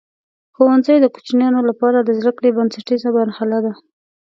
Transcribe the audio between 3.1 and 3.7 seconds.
مرحله